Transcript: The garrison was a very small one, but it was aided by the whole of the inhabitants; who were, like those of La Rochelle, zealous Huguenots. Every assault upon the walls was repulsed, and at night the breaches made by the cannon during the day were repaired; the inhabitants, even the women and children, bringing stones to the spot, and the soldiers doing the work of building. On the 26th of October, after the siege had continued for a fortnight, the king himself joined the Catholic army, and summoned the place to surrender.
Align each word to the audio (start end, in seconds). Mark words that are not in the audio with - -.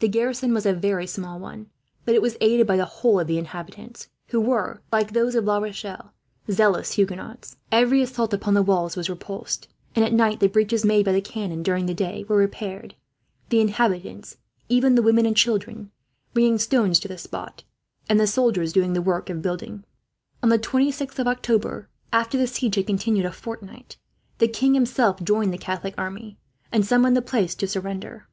The 0.00 0.08
garrison 0.08 0.52
was 0.52 0.66
a 0.66 0.74
very 0.74 1.06
small 1.06 1.40
one, 1.40 1.70
but 2.04 2.14
it 2.14 2.20
was 2.20 2.36
aided 2.42 2.66
by 2.66 2.76
the 2.76 2.84
whole 2.84 3.18
of 3.18 3.26
the 3.26 3.38
inhabitants; 3.38 4.10
who 4.26 4.38
were, 4.38 4.82
like 4.92 5.14
those 5.14 5.34
of 5.34 5.44
La 5.46 5.56
Rochelle, 5.56 6.12
zealous 6.50 6.92
Huguenots. 6.92 7.56
Every 7.70 8.02
assault 8.02 8.34
upon 8.34 8.52
the 8.52 8.62
walls 8.62 8.96
was 8.96 9.08
repulsed, 9.08 9.68
and 9.96 10.04
at 10.04 10.12
night 10.12 10.40
the 10.40 10.48
breaches 10.50 10.84
made 10.84 11.06
by 11.06 11.12
the 11.12 11.22
cannon 11.22 11.62
during 11.62 11.86
the 11.86 11.94
day 11.94 12.22
were 12.28 12.36
repaired; 12.36 12.96
the 13.48 13.62
inhabitants, 13.62 14.36
even 14.68 14.94
the 14.94 15.00
women 15.00 15.24
and 15.24 15.34
children, 15.38 15.90
bringing 16.34 16.58
stones 16.58 17.00
to 17.00 17.08
the 17.08 17.16
spot, 17.16 17.64
and 18.10 18.20
the 18.20 18.26
soldiers 18.26 18.74
doing 18.74 18.92
the 18.92 19.00
work 19.00 19.30
of 19.30 19.40
building. 19.40 19.84
On 20.42 20.50
the 20.50 20.58
26th 20.58 21.18
of 21.18 21.26
October, 21.26 21.88
after 22.12 22.36
the 22.36 22.46
siege 22.46 22.74
had 22.74 22.86
continued 22.86 23.22
for 23.24 23.28
a 23.28 23.32
fortnight, 23.32 23.96
the 24.36 24.48
king 24.48 24.74
himself 24.74 25.22
joined 25.24 25.50
the 25.50 25.56
Catholic 25.56 25.94
army, 25.96 26.36
and 26.70 26.84
summoned 26.84 27.16
the 27.16 27.22
place 27.22 27.54
to 27.54 27.66
surrender. 27.66 28.28